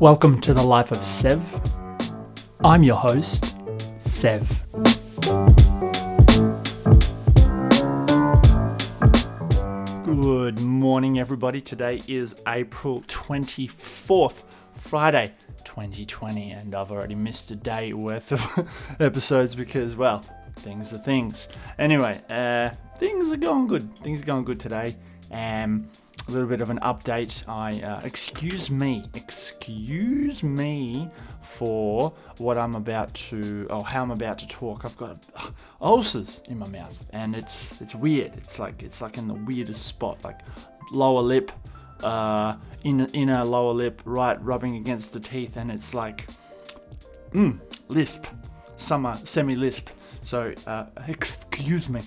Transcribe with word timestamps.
Welcome 0.00 0.40
to 0.40 0.52
the 0.52 0.62
life 0.62 0.90
of 0.90 1.04
Sev. 1.04 1.40
I'm 2.64 2.82
your 2.82 2.96
host, 2.96 3.56
Sev. 3.96 4.64
Good 10.04 10.58
morning, 10.60 11.20
everybody. 11.20 11.60
Today 11.60 12.02
is 12.08 12.34
April 12.48 13.02
24th, 13.02 14.42
Friday, 14.74 15.32
2020, 15.64 16.50
and 16.50 16.74
I've 16.74 16.90
already 16.90 17.14
missed 17.14 17.52
a 17.52 17.56
day 17.56 17.92
worth 17.92 18.32
of 18.32 18.68
episodes 19.00 19.54
because, 19.54 19.94
well, 19.94 20.24
things 20.56 20.92
are 20.92 20.98
things. 20.98 21.46
Anyway, 21.78 22.20
uh, 22.28 22.70
things 22.98 23.30
are 23.30 23.36
going 23.36 23.68
good. 23.68 23.96
Things 24.02 24.20
are 24.20 24.26
going 24.26 24.44
good 24.44 24.58
today. 24.58 24.96
Um, 25.30 25.88
a 26.28 26.30
little 26.30 26.48
bit 26.48 26.60
of 26.60 26.70
an 26.70 26.78
update. 26.80 27.46
I 27.48 27.80
uh, 27.82 28.00
excuse 28.04 28.70
me, 28.70 29.08
excuse 29.14 30.42
me 30.42 31.10
for 31.42 32.12
what 32.38 32.56
I'm 32.58 32.74
about 32.74 33.14
to, 33.14 33.66
or 33.70 33.84
how 33.84 34.02
I'm 34.02 34.10
about 34.10 34.38
to 34.40 34.48
talk. 34.48 34.84
I've 34.84 34.96
got 34.96 35.22
uh, 35.36 35.50
ulcers 35.80 36.40
in 36.48 36.58
my 36.58 36.68
mouth, 36.68 37.04
and 37.10 37.34
it's 37.34 37.80
it's 37.80 37.94
weird. 37.94 38.32
It's 38.36 38.58
like 38.58 38.82
it's 38.82 39.00
like 39.00 39.18
in 39.18 39.28
the 39.28 39.34
weirdest 39.34 39.86
spot, 39.86 40.22
like 40.24 40.40
lower 40.90 41.22
lip, 41.22 41.52
uh, 42.02 42.56
in 42.82 43.06
inner 43.06 43.44
lower 43.44 43.72
lip, 43.72 44.00
right, 44.04 44.42
rubbing 44.42 44.76
against 44.76 45.12
the 45.12 45.20
teeth, 45.20 45.56
and 45.56 45.70
it's 45.70 45.94
like, 45.94 46.26
mm, 47.32 47.58
lisp, 47.88 48.26
summer 48.76 49.18
semi 49.24 49.56
lisp. 49.56 49.90
So 50.22 50.54
uh, 50.66 50.86
excuse 51.06 51.88
me. 51.88 52.00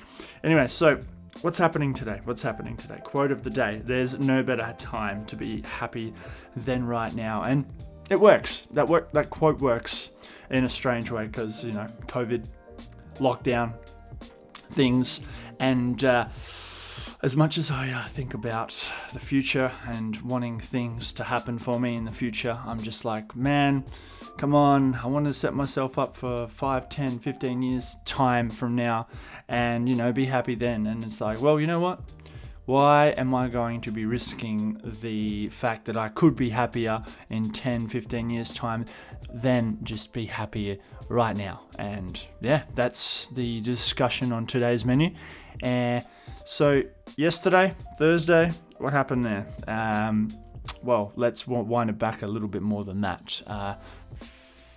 Anyway, 0.43 0.67
so 0.67 0.99
What's 1.41 1.59
happening 1.59 1.93
today? 1.93 2.19
What's 2.23 2.41
happening 2.41 2.75
today? 2.77 2.99
Quote 3.03 3.31
of 3.31 3.43
the 3.43 3.51
day 3.51 3.79
There's 3.83 4.17
no 4.17 4.41
better 4.41 4.73
time 4.79 5.23
to 5.27 5.35
be 5.35 5.61
happy 5.61 6.11
than 6.55 6.83
right 6.83 7.13
now. 7.13 7.43
And 7.43 7.65
it 8.09 8.19
works. 8.19 8.65
That 8.71 8.87
work 8.87 9.11
that 9.11 9.29
quote 9.29 9.61
works 9.61 10.09
in 10.49 10.63
a 10.63 10.69
strange 10.69 11.11
way 11.11 11.27
because, 11.27 11.63
you 11.63 11.73
know, 11.73 11.87
COVID, 12.07 12.47
lockdown, 13.17 13.73
things. 14.53 15.21
And 15.59 16.03
uh, 16.03 16.27
as 17.21 17.37
much 17.37 17.59
as 17.59 17.69
I 17.69 17.91
uh, 17.91 18.03
think 18.05 18.33
about 18.33 18.71
the 19.13 19.19
future 19.19 19.71
and 19.87 20.19
wanting 20.21 20.59
things 20.59 21.13
to 21.13 21.23
happen 21.23 21.59
for 21.59 21.79
me 21.79 21.95
in 21.95 22.05
the 22.05 22.11
future, 22.11 22.57
I'm 22.65 22.81
just 22.81 23.05
like, 23.05 23.35
man, 23.35 23.85
come 24.37 24.53
on, 24.53 24.93
I 24.95 25.07
want 25.07 25.25
to 25.25 25.33
set 25.33 25.55
myself 25.55 25.97
up 25.97 26.15
for 26.15 26.47
5, 26.47 26.89
10, 26.89 27.19
15 27.19 27.61
years 27.63 27.95
time 28.05 28.51
from 28.51 28.75
now 28.75 29.07
and, 29.47 29.89
you 29.89 29.95
know, 29.95 30.13
be 30.13 30.25
happy 30.25 30.53
then. 30.53 30.85
And 30.85 31.03
it's 31.03 31.19
like, 31.19 31.41
well, 31.41 31.59
you 31.59 31.65
know 31.65 31.79
what? 31.79 32.01
Why 32.65 33.07
am 33.17 33.33
I 33.33 33.47
going 33.47 33.81
to 33.81 33.91
be 33.91 34.05
risking 34.05 34.79
the 34.83 35.49
fact 35.49 35.85
that 35.85 35.97
I 35.97 36.09
could 36.09 36.35
be 36.35 36.49
happier 36.49 37.03
in 37.29 37.51
10, 37.51 37.87
15 37.87 38.29
years' 38.29 38.53
time 38.53 38.85
than 39.33 39.79
just 39.83 40.13
be 40.13 40.25
happier 40.25 40.77
right 41.09 41.35
now? 41.35 41.61
And 41.79 42.23
yeah, 42.39 42.63
that's 42.75 43.27
the 43.27 43.61
discussion 43.61 44.31
on 44.31 44.45
today's 44.45 44.85
menu. 44.85 45.15
Uh, 45.63 46.01
so, 46.45 46.83
yesterday, 47.15 47.73
Thursday, 47.97 48.51
what 48.77 48.93
happened 48.93 49.25
there? 49.25 49.47
Um, 49.67 50.29
well, 50.83 51.11
let's 51.15 51.47
wind 51.47 51.89
it 51.89 51.97
back 51.97 52.21
a 52.21 52.27
little 52.27 52.47
bit 52.47 52.61
more 52.61 52.83
than 52.83 53.01
that. 53.01 53.41
Uh, 53.47 53.75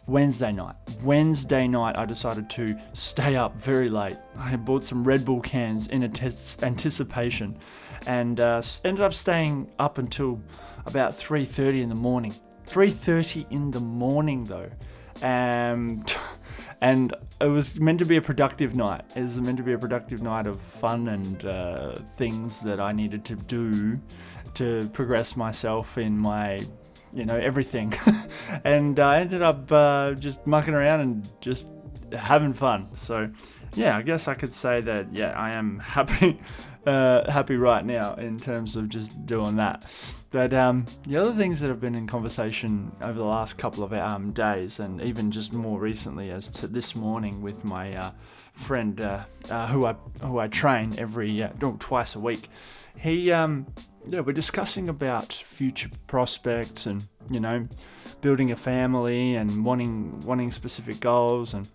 Wednesday 0.07 0.51
night. 0.51 0.75
Wednesday 1.03 1.69
night, 1.69 1.97
I 1.97 2.05
decided 2.05 2.51
to 2.51 2.77
stay 2.95 3.37
up 3.37 3.55
very 3.57 3.89
late. 3.89 4.17
I 4.37 4.57
bought 4.57 4.85
some 4.85 5.05
Red 5.05 5.25
Bull 5.25 5.41
cans 5.41 5.87
in 5.87 6.03
anticipation, 6.03 7.59
and 8.07 8.41
uh, 8.41 8.63
ended 8.85 9.03
up 9.03 9.15
staying 9.15 9.71
up 9.79 9.99
until 9.99 10.41
about 10.87 11.13
3:30 11.13 11.83
in 11.83 11.89
the 11.89 11.95
morning. 11.95 12.35
3:30 12.67 13.47
in 13.51 13.71
the 13.71 13.81
morning, 13.81 14.45
though. 14.45 14.71
And 16.83 17.15
it 17.43 17.47
was 17.47 17.79
meant 17.79 17.99
to 17.99 18.07
be 18.07 18.17
a 18.17 18.23
productive 18.23 18.75
night. 18.75 19.03
It 19.15 19.21
was 19.21 19.39
meant 19.39 19.59
to 19.59 19.63
be 19.63 19.75
a 19.75 19.79
productive 19.79 20.23
night 20.23 20.47
of 20.47 20.59
fun 20.59 21.09
and 21.09 21.45
uh, 21.45 21.97
things 22.17 22.61
that 22.63 22.81
I 22.81 22.93
needed 22.93 23.23
to 23.27 23.37
do 23.37 24.01
to 24.55 24.89
progress 24.93 25.37
myself 25.37 25.99
in 25.99 26.19
my, 26.19 26.61
you 27.13 27.25
know, 27.25 27.37
everything. 27.37 27.95
and 28.65 28.99
I 28.99 29.21
ended 29.21 29.43
up 29.43 29.71
uh, 29.71 30.13
just 30.15 30.47
mucking 30.47 30.75
around 30.75 31.01
and 31.01 31.31
just 31.41 31.67
having 32.13 32.53
fun. 32.53 32.89
So, 32.95 33.31
yeah, 33.75 33.97
I 33.97 34.03
guess 34.03 34.29
I 34.29 34.35
could 34.35 34.53
say 34.53 34.81
that, 34.81 35.13
yeah, 35.13 35.33
I 35.33 35.51
am 35.53 35.79
happy, 35.81 36.41
uh, 36.87 37.31
happy 37.31 37.57
right 37.57 37.85
now 37.85 38.15
in 38.15 38.39
terms 38.39 38.77
of 38.77 38.89
just 38.89 39.27
doing 39.27 39.57
that. 39.57 39.85
But 40.33 40.55
um, 40.55 40.87
the 41.07 41.17
other 41.17 41.35
things 41.35 41.59
that 41.61 41.69
have 41.69 41.81
been 41.81 41.97
in 41.97 42.07
conversation 42.07 42.93
over 43.03 43.19
the 43.19 43.25
last 43.25 43.59
couple 43.59 43.83
of 43.83 43.93
um, 43.93 44.31
days, 44.31 44.79
and 44.79 45.01
even 45.03 45.33
just 45.33 45.53
more 45.53 45.81
recently, 45.81 46.31
as 46.31 46.47
to 46.49 46.69
this 46.69 46.95
morning 46.95 47.43
with 47.43 47.65
my 47.65 47.97
uh, 47.97 48.13
friend 48.53 49.01
uh, 49.01 49.25
uh, 49.51 49.67
who 49.67 49.87
I 49.87 49.95
who 50.23 50.39
I 50.39 50.47
train 50.47 50.95
every 50.99 51.43
uh, 51.43 51.49
twice 51.81 52.15
a 52.15 52.21
week, 52.21 52.49
he 52.97 53.33
um, 53.33 53.67
yeah, 54.11 54.21
we're 54.21 54.33
discussing 54.33 54.89
about 54.89 55.33
future 55.33 55.89
prospects 56.09 56.87
and 56.87 57.07
you 57.31 57.39
know 57.39 57.69
building 58.21 58.51
a 58.51 58.57
family 58.57 59.37
and 59.37 59.65
wanting 59.65 60.21
wanting 60.23 60.51
specific 60.51 60.99
goals 60.99 61.55
and 61.55 61.69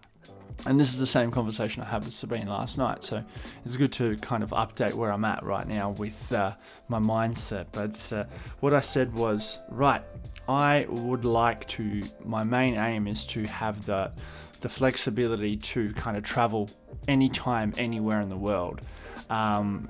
and 0.65 0.79
this 0.79 0.91
is 0.91 0.99
the 0.99 1.07
same 1.07 1.31
conversation 1.31 1.81
I 1.81 1.85
had 1.85 2.05
with 2.05 2.13
Sabine 2.13 2.47
last 2.47 2.77
night. 2.77 3.03
So 3.03 3.23
it's 3.65 3.75
good 3.75 3.91
to 3.93 4.15
kind 4.17 4.41
of 4.41 4.51
update 4.51 4.93
where 4.93 5.11
I'm 5.11 5.25
at 5.25 5.43
right 5.43 5.67
now 5.67 5.91
with 5.91 6.31
uh, 6.31 6.55
my 6.87 6.97
mindset. 6.97 7.67
But 7.73 8.11
uh, 8.11 8.23
what 8.61 8.73
I 8.73 8.79
said 8.79 9.13
was 9.13 9.59
right. 9.69 10.01
I 10.47 10.85
would 10.89 11.25
like 11.25 11.67
to. 11.69 12.03
My 12.23 12.43
main 12.43 12.75
aim 12.75 13.07
is 13.07 13.25
to 13.27 13.45
have 13.45 13.85
the 13.85 14.11
the 14.61 14.69
flexibility 14.69 15.57
to 15.57 15.93
kind 15.93 16.17
of 16.17 16.23
travel 16.23 16.69
anytime, 17.07 17.73
anywhere 17.77 18.21
in 18.21 18.29
the 18.29 18.37
world, 18.37 18.81
um, 19.29 19.87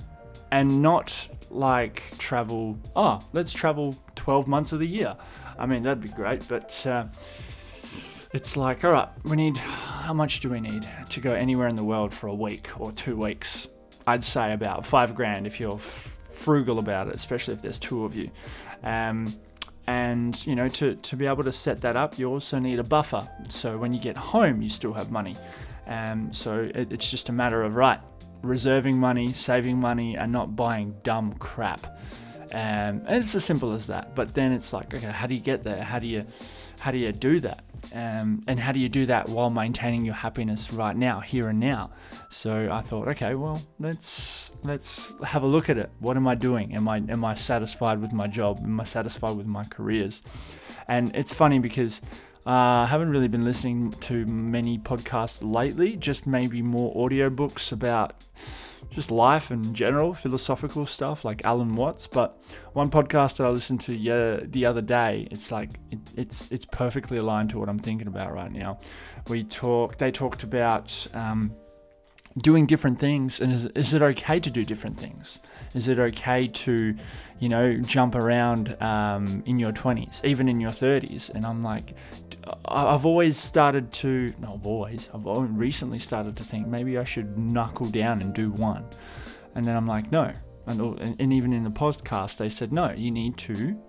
and 0.52 0.82
not 0.82 1.28
like 1.56 2.18
travel. 2.18 2.78
Oh, 2.96 3.22
let's 3.34 3.54
travel 3.54 3.96
12 4.16 4.48
months 4.48 4.72
of 4.72 4.80
the 4.80 4.88
year. 4.88 5.16
I 5.58 5.66
mean, 5.66 5.84
that'd 5.84 6.02
be 6.02 6.10
great, 6.10 6.48
but. 6.48 6.86
Uh, 6.86 7.06
it's 8.34 8.58
like, 8.58 8.84
all 8.84 8.92
right, 8.92 9.08
we 9.24 9.38
need, 9.38 9.56
how 9.56 10.14
much 10.14 10.42
do 10.42 10.50
we 10.50 10.60
need 10.60 10.86
to 11.10 11.22
go 11.22 11.34
anywhere 11.34 11.70
in 11.70 11.78
the 11.78 11.86
world 11.86 12.14
for 12.14 12.28
a 12.28 12.36
week 12.36 12.68
or 12.78 12.92
two 12.92 13.16
weeks? 13.16 13.70
I'd 14.06 14.26
say 14.26 14.52
about 14.52 14.86
five 14.86 15.16
grand 15.16 15.48
if 15.48 15.58
you're 15.58 15.76
f- 15.76 16.20
frugal 16.32 16.78
about 16.78 17.08
it, 17.08 17.16
especially 17.16 17.54
if 17.54 17.62
there's 17.62 17.80
two 17.80 18.04
of 18.04 18.14
you. 18.14 18.30
Um, 18.84 19.34
and 19.88 20.46
you 20.46 20.54
know, 20.54 20.68
to, 20.68 20.96
to 20.96 21.16
be 21.16 21.28
able 21.28 21.44
to 21.44 21.54
set 21.54 21.80
that 21.82 21.96
up, 21.96 22.20
you 22.20 22.28
also 22.28 22.60
need 22.60 22.78
a 22.78 22.84
buffer. 22.84 23.26
So 23.48 23.78
when 23.78 23.94
you 23.94 24.00
get 24.02 24.18
home, 24.18 24.62
you 24.62 24.70
still 24.70 24.94
have 24.94 25.12
money. 25.12 25.38
Um, 25.88 26.34
so 26.34 26.70
it, 26.76 26.92
it's 26.92 27.10
just 27.10 27.30
a 27.30 27.32
matter 27.32 27.64
of 27.64 27.76
right, 27.76 28.00
reserving 28.46 28.98
money, 29.00 29.34
saving 29.34 29.80
money, 29.80 30.16
and 30.16 30.32
not 30.32 30.56
buying 30.56 30.96
dumb 31.04 31.34
crap. 31.34 31.86
Um, 32.52 33.02
and 33.08 33.16
it's 33.18 33.36
as 33.36 33.44
simple 33.44 33.74
as 33.74 33.88
that. 33.88 34.16
But 34.16 34.34
then 34.34 34.52
it's 34.52 34.72
like, 34.72 34.94
okay, 34.94 35.08
how 35.08 35.28
do 35.28 35.34
you 35.34 35.42
get 35.42 35.64
there? 35.64 35.84
How 35.84 36.00
do 36.00 36.08
you 36.08 36.26
how 36.80 36.92
do 36.92 36.98
you 36.98 37.12
do 37.12 37.40
that? 37.40 37.64
Um, 37.94 38.44
and 38.48 38.60
how 38.60 38.72
do 38.72 38.80
you 38.80 38.90
do 38.90 39.06
that 39.08 39.30
while 39.30 39.50
maintaining 39.50 40.06
your 40.06 40.16
happiness 40.16 40.72
right 40.72 40.96
now, 40.96 41.20
here 41.20 41.50
and 41.50 41.60
now? 41.60 41.92
So 42.30 42.70
I 42.72 42.82
thought, 42.82 43.08
okay, 43.10 43.36
well, 43.36 43.62
let's 43.80 44.52
let's 44.64 45.14
have 45.24 45.44
a 45.44 45.48
look 45.48 45.70
at 45.70 45.78
it. 45.78 45.90
What 46.00 46.18
am 46.18 46.28
I 46.28 46.36
doing? 46.36 46.76
Am 46.76 46.88
I 46.88 46.98
am 46.98 47.26
I 47.26 47.36
satisfied 47.36 48.00
with 48.00 48.12
my 48.14 48.28
job? 48.28 48.60
Am 48.64 48.80
I 48.80 48.84
satisfied 48.86 49.36
with 49.36 49.48
my 49.48 49.64
careers? 49.64 50.22
And 50.88 51.16
it's 51.16 51.34
funny 51.34 51.60
because 51.60 52.02
uh, 52.46 52.84
I 52.84 52.86
haven't 52.86 53.10
really 53.10 53.28
been 53.28 53.44
listening 53.44 53.92
to 54.02 54.26
many 54.26 54.78
podcasts 54.78 55.40
lately. 55.44 55.96
Just 55.96 56.28
maybe 56.28 56.62
more 56.62 56.94
audiobooks 56.94 57.72
about 57.72 58.24
just 58.92 59.10
life 59.10 59.50
in 59.50 59.74
general, 59.74 60.14
philosophical 60.14 60.86
stuff 60.86 61.26
like 61.26 61.44
Alan 61.44 61.76
Watts. 61.76 62.06
But 62.06 62.40
one 62.74 62.92
podcast 62.92 63.38
that 63.38 63.48
I 63.48 63.50
listened 63.50 63.82
to 63.82 63.96
yeah, 63.96 64.42
the 64.44 64.66
other 64.68 64.82
day, 64.82 65.28
it's 65.32 65.52
like 65.52 65.72
it, 65.90 66.00
it's 66.16 66.52
it's 66.52 66.66
perfectly 66.66 67.18
aligned 67.18 67.50
to 67.50 67.60
what 67.60 67.68
I'm 67.68 67.80
thinking 67.80 68.08
about 68.08 68.32
right 68.32 68.52
now. 68.52 68.80
We 69.28 69.44
talk. 69.44 69.98
They 69.98 70.12
talked 70.12 70.44
about. 70.44 71.08
Um, 71.14 71.56
doing 72.38 72.66
different 72.66 73.00
things 73.00 73.40
and 73.40 73.54
is, 73.54 73.66
is 73.76 73.94
it 73.94 74.02
okay 74.02 74.40
to 74.40 74.50
do 74.50 74.66
different 74.66 74.98
things 74.98 75.40
is 75.74 75.88
it 75.88 75.98
okay 75.98 76.48
to 76.48 76.94
you 77.40 77.48
know 77.48 77.78
jump 77.78 78.14
around 78.14 78.76
um, 78.82 79.42
in 79.46 79.58
your 79.58 79.72
20s 79.72 80.24
even 80.26 80.50
in 80.50 80.60
your 80.60 80.72
30s 80.72 81.30
and 81.30 81.46
i'm 81.46 81.62
like 81.62 81.96
I've 82.66 83.06
always 83.06 83.38
started 83.38 83.92
to, 83.94 84.34
no, 84.40 84.56
I've 84.56 84.68
always, 84.68 85.10
I've 85.14 85.26
only 85.26 85.50
recently 85.50 86.00
started 86.00 86.36
to 86.38 86.44
think 86.44 86.68
maybe 86.68 86.98
I 86.98 87.04
should 87.04 87.38
knuckle 87.38 87.88
down 87.88 88.22
and 88.22 88.34
do 88.34 88.52
one. 88.52 88.86
And 89.56 89.66
then 89.66 89.76
I'm 89.76 89.88
like, 89.88 90.12
no. 90.12 90.32
And, 90.68 91.16
and 91.20 91.34
even 91.34 91.54
in 91.54 91.64
the 91.64 91.72
podcast, 91.72 92.38
they 92.38 92.50
said, 92.50 92.72
no, 92.72 92.92
you 92.92 93.12
need 93.12 93.38
to 93.38 93.80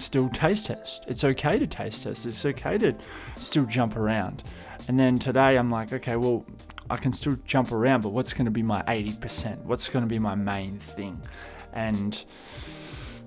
still 0.00 0.28
taste 0.28 0.66
test. 0.66 1.04
It's 1.06 1.24
okay 1.24 1.58
to 1.58 1.66
taste 1.66 2.04
test. 2.04 2.26
It's 2.26 2.44
okay 2.44 2.78
to 2.78 2.94
still 3.36 3.64
jump 3.64 3.96
around. 3.96 4.42
And 4.86 4.98
then 4.98 5.18
today 5.18 5.56
I'm 5.56 5.70
like, 5.70 5.92
okay, 5.92 6.16
well, 6.16 6.44
I 6.90 6.96
can 6.96 7.12
still 7.12 7.36
jump 7.44 7.72
around, 7.72 8.02
but 8.02 8.10
what's 8.10 8.32
going 8.32 8.46
to 8.46 8.50
be 8.50 8.62
my 8.62 8.82
80%? 8.82 9.64
What's 9.64 9.88
going 9.88 10.04
to 10.04 10.08
be 10.08 10.18
my 10.18 10.34
main 10.34 10.78
thing? 10.78 11.20
And 11.72 12.24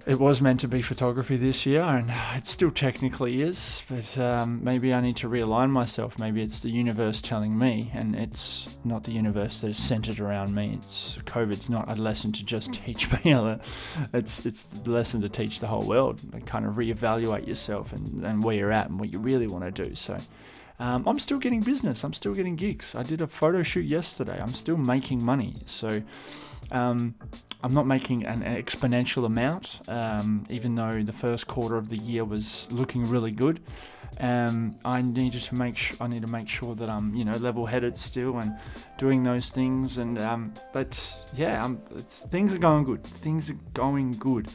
it 0.06 0.20
was 0.20 0.42
meant 0.42 0.60
to 0.62 0.68
be 0.68 0.82
photography 0.82 1.38
this 1.38 1.66
year, 1.66 1.82
and 1.82 2.12
it 2.36 2.46
still 2.46 2.72
technically 2.72 3.42
is, 3.42 3.84
but 3.90 4.18
um, 4.18 4.64
maybe 4.64 4.94
I 4.94 5.02
need 5.02 5.18
to 5.18 5.30
realign 5.30 5.70
myself. 5.70 6.18
Maybe 6.18 6.42
it's 6.42 6.62
the 6.62 6.70
universe 6.70 7.22
telling 7.22 7.58
me, 7.58 7.92
and 7.94 8.16
it's 8.16 8.78
not 8.84 9.04
the 9.04 9.12
universe 9.12 9.62
that 9.62 9.70
is 9.70 9.78
centered 9.78 10.20
around 10.20 10.56
me. 10.56 10.74
It's 10.78 11.18
COVID's 11.26 11.70
not 11.70 11.92
a 11.92 11.96
lesson 11.96 12.32
to 12.34 12.44
just 12.44 12.74
teach 12.86 13.12
me. 13.12 13.34
It's 14.14 14.46
it's 14.46 14.66
the 14.66 14.92
lesson 14.92 15.22
to 15.22 15.30
teach 15.30 15.60
the 15.60 15.68
whole 15.68 15.88
world. 15.88 16.22
And 16.34 16.46
kind 16.46 16.66
of 16.66 16.76
reevaluate 16.76 17.48
yourself 17.48 17.94
and, 17.94 18.26
and 18.26 18.44
where 18.44 18.56
you're 18.56 18.72
at 18.72 18.90
and 18.90 19.00
what 19.00 19.12
you 19.12 19.20
really 19.20 19.48
want 19.48 19.64
to 19.64 19.86
do. 19.86 19.96
So. 19.96 20.18
Um, 20.82 21.08
I'm 21.08 21.20
still 21.20 21.38
getting 21.38 21.62
business. 21.62 22.04
I'm 22.04 22.14
still 22.14 22.34
getting 22.34 22.56
gigs. 22.56 22.96
I 22.96 23.04
did 23.04 23.22
a 23.22 23.28
photo 23.28 23.62
shoot 23.62 23.86
yesterday. 23.86 24.42
I'm 24.42 24.56
still 24.56 24.78
making 24.78 25.24
money. 25.24 25.58
So 25.68 26.02
um, 26.72 27.14
I'm 27.64 27.76
not 27.76 27.86
making 27.86 28.26
an 28.26 28.42
exponential 28.42 29.28
amount, 29.28 29.82
um, 29.88 30.44
even 30.50 30.74
though 30.74 31.04
the 31.04 31.14
first 31.14 31.46
quarter 31.46 31.78
of 31.78 31.90
the 31.90 31.98
year 31.98 32.26
was 32.26 32.68
looking 32.72 33.06
really 33.06 33.30
good. 33.30 33.60
Um, 34.20 34.76
I 34.84 35.04
needed 35.04 35.44
to 35.44 35.56
make 35.56 35.78
sh- 35.78 35.94
I 36.02 36.08
need 36.08 36.24
to 36.24 36.28
make 36.28 36.50
sure 36.50 36.74
that 36.74 36.90
I'm 36.90 37.14
you 37.14 37.26
know 37.26 37.36
level-headed 37.38 37.96
still 37.96 38.40
and 38.40 38.58
doing 38.98 39.22
those 39.22 39.50
things. 39.52 40.00
And 40.00 40.18
um, 40.18 40.52
but 40.74 41.20
yeah, 41.36 41.72
things 41.98 42.56
are 42.56 42.58
going 42.58 42.86
good. 42.86 43.04
Things 43.04 43.52
are 43.52 43.58
going 43.74 44.14
good. 44.14 44.50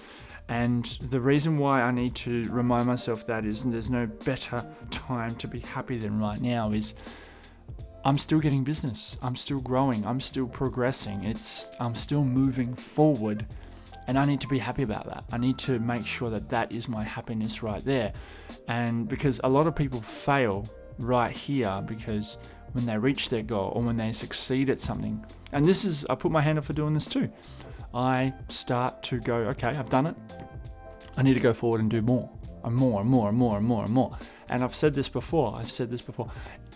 And 0.48 0.84
the 1.00 1.20
reason 1.20 1.58
why 1.58 1.82
I 1.82 1.90
need 1.90 2.14
to 2.16 2.48
remind 2.50 2.87
myself 2.87 3.26
that 3.26 3.44
is 3.44 3.64
there's 3.64 3.90
no 3.90 4.06
better 4.06 4.64
time 4.90 5.34
to 5.37 5.48
be 5.48 5.60
happy 5.60 5.98
than 5.98 6.20
right 6.20 6.40
now 6.40 6.70
is 6.70 6.94
I'm 8.04 8.19
still 8.19 8.38
getting 8.38 8.62
business. 8.62 9.16
I'm 9.22 9.34
still 9.34 9.58
growing. 9.58 10.06
I'm 10.06 10.20
still 10.20 10.46
progressing. 10.46 11.25
It's 11.25 11.69
I'm 11.81 11.96
still 11.96 12.25
moving 12.25 12.75
forward 12.75 13.46
and 14.06 14.19
I 14.19 14.25
need 14.25 14.40
to 14.43 14.48
be 14.48 14.58
happy 14.58 14.82
about 14.82 15.06
that. 15.06 15.25
I 15.32 15.38
need 15.38 15.58
to 15.58 15.78
make 15.78 16.06
sure 16.06 16.31
that 16.31 16.48
that 16.50 16.72
is 16.72 16.88
my 16.88 17.02
happiness 17.02 17.62
right 17.62 17.84
there. 17.84 18.12
And 18.69 19.08
because 19.08 19.40
a 19.43 19.48
lot 19.48 19.66
of 19.66 19.75
people 19.75 20.00
fail 20.00 20.69
right 20.98 21.32
here 21.32 21.82
because 21.84 22.38
when 22.72 22.87
they 22.87 22.96
reach 22.96 23.31
their 23.31 23.43
goal 23.43 23.72
or 23.75 23.82
when 23.82 23.96
they 23.96 24.12
succeed 24.12 24.70
at 24.70 24.81
something, 24.81 25.25
and 25.52 25.64
this 25.64 25.84
is, 25.84 26.06
I 26.08 26.14
put 26.14 26.31
my 26.31 26.40
hand 26.40 26.58
up 26.58 26.64
for 26.64 26.72
doing 26.72 26.94
this 26.94 27.06
too. 27.06 27.31
I 27.96 28.34
start 28.48 29.02
to 29.04 29.19
go, 29.19 29.37
okay, 29.37 29.69
I've 29.69 29.88
done 29.88 30.04
it. 30.04 30.16
I 31.16 31.22
need 31.22 31.32
to 31.32 31.40
go 31.40 31.54
forward 31.54 31.81
and 31.81 31.90
do 31.90 32.02
more 32.02 32.31
and 32.62 32.75
more 32.75 33.00
and 33.00 33.08
more 33.08 33.31
and 33.31 33.38
more 33.38 33.56
and 33.56 33.66
more 33.66 33.84
and 33.84 33.93
more. 33.93 34.19
And 34.50 34.62
I've 34.62 34.75
said 34.75 34.93
this 34.93 35.08
before. 35.08 35.56
I've 35.56 35.70
said 35.70 35.90
this 35.90 36.02
before. 36.02 36.28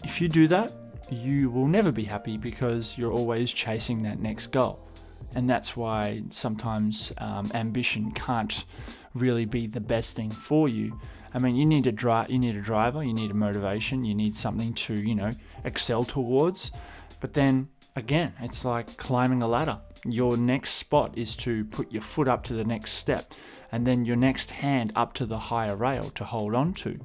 If 0.02 0.22
you 0.22 0.30
do 0.30 0.48
that, 0.48 0.72
you 1.10 1.50
will 1.50 1.66
never 1.66 1.92
be 1.92 2.04
happy 2.04 2.38
because 2.38 2.96
you're 2.96 3.12
always 3.12 3.52
chasing 3.52 4.02
that 4.04 4.18
next 4.18 4.46
goal. 4.46 4.88
And 5.34 5.48
that's 5.48 5.76
why 5.76 6.22
sometimes 6.30 7.12
um, 7.18 7.50
ambition 7.52 8.12
can't 8.12 8.64
really 9.12 9.44
be 9.44 9.66
the 9.66 9.80
best 9.80 10.16
thing 10.16 10.30
for 10.30 10.70
you. 10.70 10.98
I 11.34 11.38
mean, 11.38 11.54
you 11.54 11.66
need 11.66 11.86
a 11.86 11.92
drive, 11.92 12.30
you 12.30 12.38
need 12.38 12.56
a 12.56 12.62
driver, 12.62 13.04
you 13.04 13.12
need 13.12 13.30
a 13.30 13.34
motivation, 13.34 14.06
you 14.06 14.14
need 14.14 14.34
something 14.34 14.72
to, 14.72 14.94
you 14.94 15.14
know, 15.14 15.32
excel 15.64 16.02
towards. 16.02 16.72
But 17.20 17.34
then 17.34 17.68
again, 17.94 18.32
it's 18.40 18.64
like 18.64 18.96
climbing 18.96 19.42
a 19.42 19.48
ladder. 19.48 19.80
Your 20.06 20.36
next 20.36 20.70
spot 20.70 21.16
is 21.16 21.36
to 21.36 21.64
put 21.66 21.92
your 21.92 22.02
foot 22.02 22.28
up 22.28 22.42
to 22.44 22.54
the 22.54 22.64
next 22.64 22.92
step, 22.92 23.34
and 23.70 23.86
then 23.86 24.04
your 24.04 24.16
next 24.16 24.50
hand 24.50 24.92
up 24.96 25.12
to 25.14 25.26
the 25.26 25.38
higher 25.38 25.76
rail 25.76 26.10
to 26.10 26.24
hold 26.24 26.54
on 26.54 26.72
to 26.74 26.98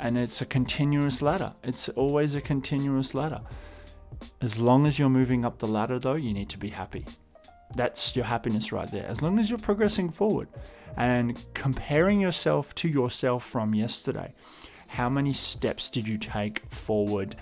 and 0.00 0.16
it's 0.16 0.40
a 0.40 0.46
continuous 0.46 1.22
ladder. 1.22 1.52
It's 1.62 1.88
always 1.90 2.34
a 2.34 2.40
continuous 2.40 3.14
ladder. 3.14 3.40
As 4.40 4.58
long 4.58 4.86
as 4.86 4.98
you're 4.98 5.08
moving 5.08 5.44
up 5.44 5.58
the 5.58 5.66
ladder, 5.66 5.98
though, 5.98 6.14
you 6.14 6.32
need 6.32 6.48
to 6.50 6.58
be 6.58 6.68
happy. 6.68 7.04
That's 7.74 8.16
your 8.16 8.24
happiness 8.24 8.72
right 8.72 8.90
there. 8.90 9.06
As 9.06 9.22
long 9.22 9.38
as 9.38 9.50
you're 9.50 9.58
progressing 9.58 10.10
forward 10.10 10.48
and 10.96 11.44
comparing 11.54 12.20
yourself 12.20 12.74
to 12.76 12.88
yourself 12.88 13.44
from 13.44 13.74
yesterday, 13.74 14.34
how 14.88 15.08
many 15.08 15.34
steps 15.34 15.88
did 15.88 16.08
you 16.08 16.16
take 16.16 16.60
forward 16.70 17.36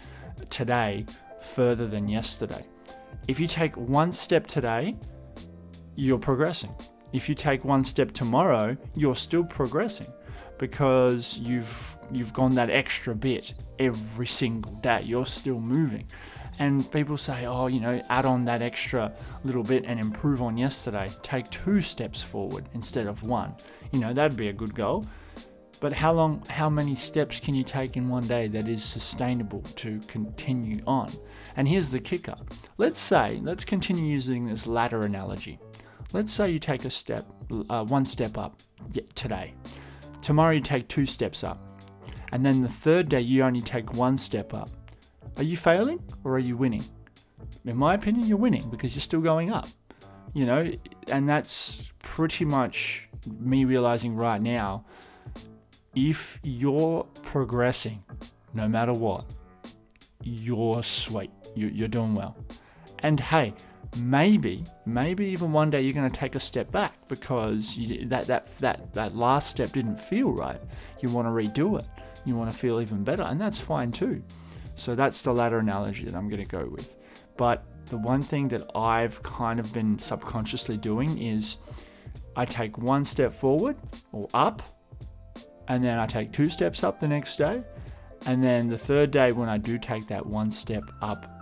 today 0.51 1.07
further 1.41 1.87
than 1.87 2.09
yesterday? 2.09 2.67
If 3.29 3.41
you 3.41 3.47
take 3.47 3.77
one 3.77 4.13
step 4.13 4.47
today, 4.47 4.97
you're 5.95 6.19
progressing. 6.19 6.75
If 7.13 7.29
you 7.29 7.35
take 7.35 7.65
one 7.65 7.85
step 7.85 8.13
tomorrow, 8.13 8.77
you're 8.95 9.17
still 9.17 9.45
progressing 9.45 10.13
because 10.59 11.39
you've 11.39 11.97
you've 12.11 12.33
gone 12.33 12.55
that 12.55 12.71
extra 12.71 13.15
bit 13.15 13.55
every 13.79 14.27
single 14.27 14.73
day. 14.75 15.03
You're 15.05 15.27
still 15.27 15.61
moving. 15.61 16.07
And 16.59 16.91
people 16.91 17.19
say, 17.19 17.45
oh, 17.45 17.67
you 17.67 17.81
know, 17.81 18.03
add 18.09 18.25
on 18.25 18.45
that 18.47 18.63
extra 18.63 19.13
little 19.45 19.63
bit 19.63 19.85
and 19.87 20.01
improve 20.01 20.41
on 20.41 20.57
yesterday. 20.57 21.11
Take 21.23 21.51
two 21.51 21.83
steps 21.83 22.23
forward 22.23 22.65
instead 22.73 23.07
of 23.07 23.23
one. 23.23 23.55
You 23.93 23.99
know, 23.99 24.15
that'd 24.15 24.39
be 24.39 24.49
a 24.49 24.55
good 24.55 24.75
goal. 24.75 25.05
But 25.81 25.93
how 25.93 26.13
long, 26.13 26.43
how 26.49 26.71
many 26.71 26.97
steps 26.97 27.41
can 27.41 27.55
you 27.55 27.63
take 27.63 27.99
in 27.99 28.09
one 28.09 28.27
day 28.27 28.47
that 28.49 28.67
is 28.69 28.83
sustainable 28.83 29.61
to 29.77 30.01
continue 30.07 30.81
on? 30.87 31.13
And 31.57 31.67
here's 31.67 31.91
the 31.91 32.01
kicker. 32.01 32.37
Let's 32.77 33.01
say, 33.01 33.41
let's 33.43 33.65
continue 33.65 34.05
using 34.05 34.47
this 34.47 34.67
ladder 34.67 35.03
analogy. 35.03 35.59
Let's 36.13 36.33
say 36.33 36.51
you 36.51 36.59
take 36.59 36.85
a 36.85 36.91
step, 36.91 37.27
uh, 37.71 37.85
one 37.85 38.05
step 38.05 38.39
up 38.39 38.61
today. 39.15 39.55
Tomorrow 40.23 40.53
you 40.53 40.61
take 40.61 40.89
two 40.89 41.07
steps 41.07 41.43
up. 41.43 41.63
And 42.33 42.45
then 42.45 42.63
the 42.63 42.69
third 42.69 43.09
day 43.09 43.21
you 43.21 43.43
only 43.43 43.63
take 43.63 43.95
one 43.95 44.19
step 44.19 44.53
up. 44.53 44.71
Are 45.37 45.43
you 45.43 45.57
failing 45.57 46.03
or 46.25 46.35
are 46.35 46.41
you 46.41 46.57
winning? 46.57 46.85
In 47.65 47.77
my 47.77 47.95
opinion, 47.95 48.29
you're 48.29 48.39
winning 48.39 48.69
because 48.71 48.95
you're 48.95 49.01
still 49.01 49.21
going 49.21 49.51
up. 49.51 49.69
You 50.35 50.47
know, 50.47 50.73
and 51.09 51.29
that's 51.29 51.85
pretty 52.01 52.45
much 52.45 53.09
me 53.41 53.65
realizing 53.65 54.15
right 54.15 54.41
now 54.41 54.85
if 55.95 56.39
you're 56.43 57.05
progressing, 57.23 58.05
no 58.53 58.69
matter 58.69 58.93
what, 58.93 59.25
you're 60.23 60.83
sweet. 60.83 61.31
You're 61.57 61.89
doing 61.89 62.15
well. 62.15 62.37
And 63.01 63.19
hey, 63.19 63.55
maybe, 63.99 64.65
maybe 64.85 65.27
even 65.27 65.53
one 65.53 65.71
day 65.71 65.81
you're 65.81 65.93
going 65.93 66.11
to 66.11 66.21
take 66.21 66.35
a 66.35 66.41
step 66.41 66.71
back 66.71 66.95
because 67.09 67.77
you, 67.77 68.07
that, 68.07 68.27
that, 68.27 68.57
that, 68.59 68.95
that 68.95 69.17
last 69.17 69.51
step 69.51 69.73
didn't 69.73 69.97
feel 69.97 70.33
right. 70.33 70.61
You 71.01 71.09
want 71.09 71.27
to 71.27 71.31
redo 71.31 71.79
it. 71.79 71.87
You 72.25 72.35
want 72.37 72.51
to 72.51 72.57
feel 72.57 72.81
even 72.81 73.05
better, 73.05 73.23
and 73.23 73.41
that's 73.41 73.61
fine 73.61 73.93
too. 73.93 74.23
So 74.75 74.95
that's 74.95 75.23
the 75.23 75.33
ladder 75.33 75.59
analogy 75.59 76.05
that 76.05 76.15
I'm 76.15 76.29
going 76.29 76.45
to 76.45 76.49
go 76.49 76.69
with. 76.69 76.95
But 77.37 77.65
the 77.87 77.97
one 77.97 78.23
thing 78.23 78.49
that 78.49 78.69
I've 78.75 79.23
kind 79.23 79.61
of 79.61 79.73
been 79.73 79.99
subconsciously 79.99 80.77
doing 80.77 81.23
is 81.23 81.59
I 82.35 82.45
take 82.45 82.77
one 82.77 83.05
step 83.05 83.33
forward 83.35 83.77
or 84.13 84.29
up, 84.35 84.63
and 85.69 85.83
then 85.83 85.99
I 85.99 86.07
take 86.07 86.33
two 86.33 86.51
steps 86.51 86.85
up 86.85 86.99
the 86.99 87.09
next 87.09 87.37
day. 87.37 87.63
And 88.27 88.43
then 88.43 88.69
the 88.69 88.79
third 88.79 89.11
day, 89.13 89.33
when 89.33 89.49
I 89.49 89.57
do 89.57 89.79
take 89.79 90.09
that 90.09 90.27
one 90.27 90.51
step 90.51 90.91
up 91.01 91.33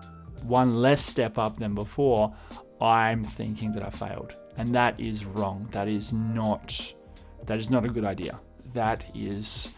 one 0.45 0.75
less 0.75 1.05
step 1.05 1.39
up 1.39 1.57
than 1.57 1.75
before, 1.75 2.35
I'm 2.81 3.25
thinking 3.25 3.73
that 3.73 3.83
I 3.83 3.91
failed. 3.91 4.37
And 4.57 4.75
that 4.75 5.01
is 5.01 5.25
wrong. 5.25 5.69
That 5.73 5.89
is 5.89 6.13
not 6.13 6.95
that 7.47 7.59
is 7.59 7.71
not 7.71 7.85
a 7.85 7.89
good 7.89 8.05
idea. 8.05 8.41
That 8.73 9.05
is 9.15 9.75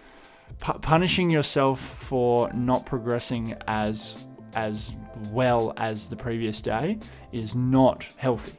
pu- 0.61 0.79
punishing 0.79 1.31
yourself 1.31 1.81
for 1.81 2.53
not 2.53 2.87
progressing 2.87 3.57
as 3.67 4.27
as 4.55 4.93
well 5.31 5.73
as 5.77 6.09
the 6.09 6.17
previous 6.17 6.61
day 6.61 6.99
is 7.33 7.55
not 7.55 8.09
healthy 8.17 8.55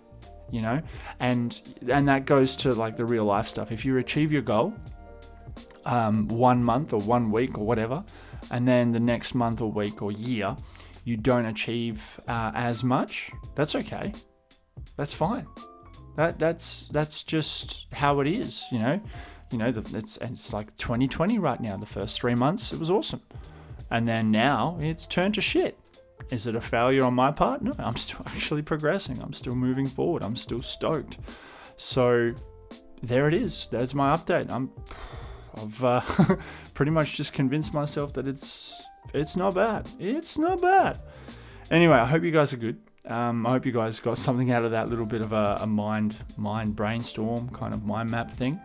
you 0.51 0.62
know 0.62 0.82
and 1.20 1.75
and 1.89 2.08
that 2.08 2.25
goes 2.25 2.56
to 2.56 2.74
like 2.74 2.96
the 2.96 3.06
real 3.06 3.25
life 3.25 3.48
stuff 3.48 3.72
if 3.72 3.84
you 3.84 3.98
achieve 3.98 4.32
your 4.32 4.42
goal 4.42 4.74
um, 5.86 6.27
one 6.27 6.63
month 6.63 6.94
or 6.94 7.00
one 7.01 7.32
week 7.32 7.58
or 7.58 7.66
whatever 7.66 8.04
and 8.51 8.67
then 8.67 8.91
the 8.91 9.00
next 9.00 9.36
month 9.36 9.62
or 9.62 9.72
week 9.72 10.01
or 10.01 10.12
year 10.12 10.56
you 11.03 11.15
don't 11.15 11.46
achieve 11.46 12.20
uh, 12.27 12.51
as 12.53 12.84
much, 12.84 13.32
that's 13.56 13.75
okay. 13.75 14.13
That's 14.98 15.13
fine. 15.13 15.48
That 16.17 16.38
that's 16.39 16.89
that's 16.91 17.24
just 17.24 17.88
how 17.94 18.20
it 18.20 18.27
is, 18.27 18.65
you 18.72 18.79
know. 18.79 19.00
You 19.51 19.58
know, 19.60 19.74
it's 19.94 20.17
it's 20.17 20.51
like 20.51 20.75
2020 20.75 21.39
right 21.39 21.62
now. 21.62 21.77
The 21.77 21.86
first 21.86 22.20
three 22.20 22.36
months 22.36 22.74
it 22.74 22.79
was 22.79 22.89
awesome, 22.89 23.22
and 23.89 24.08
then 24.08 24.32
now 24.32 24.77
it's 24.82 25.06
turned 25.06 25.36
to 25.36 25.41
shit. 25.41 25.79
Is 26.29 26.46
it 26.46 26.56
a 26.56 26.62
failure 26.62 27.06
on 27.06 27.13
my 27.13 27.32
part? 27.32 27.62
No, 27.62 27.72
I'm 27.77 27.96
still 27.96 28.24
actually 28.25 28.63
progressing. 28.63 29.22
I'm 29.22 29.34
still 29.34 29.56
moving 29.56 29.88
forward. 29.88 30.24
I'm 30.24 30.36
still 30.36 30.62
stoked. 30.62 31.20
So 31.77 32.34
there 33.01 33.27
it 33.27 33.34
is. 33.34 33.70
That's 33.72 33.94
my 33.94 34.15
update. 34.15 34.51
I'm 34.51 34.72
I've 35.58 35.84
uh, 35.84 36.02
pretty 36.74 36.92
much 36.92 37.16
just 37.16 37.34
convinced 37.34 37.74
myself 37.74 38.14
that 38.14 38.28
it's 38.28 38.84
it's 39.14 39.36
not 39.36 39.56
bad. 39.56 39.90
It's 40.00 40.38
not 40.38 40.62
bad. 40.62 41.00
Anyway, 41.72 41.96
I 41.96 42.06
hope 42.06 42.24
you 42.24 42.32
guys 42.32 42.54
are 42.54 42.58
good. 42.58 42.78
Um, 43.06 43.48
I 43.48 43.52
hope 43.52 43.66
you 43.66 43.72
guys 43.72 44.00
got 44.00 44.18
something 44.18 44.52
out 44.52 44.66
of 44.66 44.72
that 44.72 44.90
little 44.90 45.06
bit 45.06 45.22
of 45.22 45.32
a, 45.32 45.60
a 45.62 45.68
mind 45.68 46.16
mind 46.36 46.76
brainstorm 46.76 47.50
kind 47.50 47.74
of 47.74 47.86
mind 47.86 48.12
map 48.12 48.32
thing. 48.32 48.60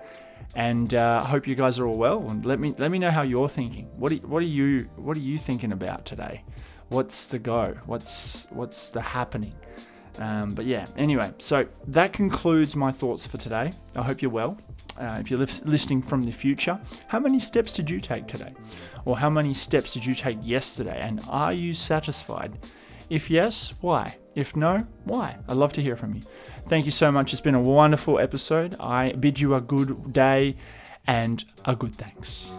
And 0.55 0.93
uh, 0.93 1.23
I 1.25 1.29
hope 1.29 1.47
you 1.47 1.55
guys 1.55 1.79
are 1.79 1.87
all 1.87 1.97
well. 1.97 2.29
And 2.29 2.45
let 2.45 2.61
me 2.61 2.75
let 2.79 2.91
me 2.91 2.99
know 2.99 3.11
how 3.11 3.23
you're 3.23 3.49
thinking. 3.49 3.87
What 3.97 4.13
are, 4.13 4.17
what 4.17 4.43
are 4.43 4.47
you 4.47 4.89
what 4.97 5.17
are 5.17 5.21
you 5.21 5.39
thinking 5.39 5.73
about 5.73 6.05
today? 6.05 6.45
What's 6.89 7.27
the 7.27 7.39
go? 7.39 7.79
What's 7.87 8.47
what's 8.51 8.91
the 8.91 9.01
happening? 9.01 9.55
Um, 10.19 10.51
but 10.51 10.67
yeah, 10.67 10.87
anyway, 10.97 11.33
so 11.39 11.67
that 11.87 12.13
concludes 12.13 12.77
my 12.77 12.91
thoughts 12.91 13.27
for 13.27 13.39
today. 13.39 13.73
I 13.97 14.03
hope 14.03 14.21
you're 14.21 14.31
well. 14.31 14.59
Uh, 14.99 15.19
if 15.21 15.31
you're 15.31 15.39
listening 15.39 16.03
from 16.03 16.23
the 16.23 16.33
future, 16.33 16.81
how 17.09 17.19
many 17.19 17.39
steps 17.39 17.73
did 17.73 17.91
you 17.91 18.01
take 18.01 18.27
today? 18.27 18.55
Or 19.05 19.19
how 19.19 19.31
many 19.31 19.55
steps 19.55 19.95
did 19.95 20.05
you 20.05 20.15
take 20.15 20.39
yesterday? 20.43 20.99
And 21.01 21.21
are 21.29 21.53
you 21.53 21.75
satisfied? 21.75 22.59
If 23.11 23.31
yes, 23.31 23.75
why? 23.81 24.17
If 24.35 24.57
no, 24.57 24.87
why? 25.05 25.37
I'd 25.49 25.57
love 25.57 25.73
to 25.75 25.83
hear 25.83 25.97
from 25.97 26.15
you. 26.15 26.23
Thank 26.67 26.85
you 26.87 26.91
so 26.91 27.13
much. 27.13 27.33
It's 27.33 27.41
been 27.43 27.55
a 27.55 27.61
wonderful 27.61 28.19
episode. 28.19 28.77
I 28.81 29.13
bid 29.13 29.41
you 29.41 29.55
a 29.55 29.61
good 29.61 30.13
day 30.13 30.57
and 31.07 31.45
a 31.65 31.77
good 31.77 31.95
thanks. 31.95 32.53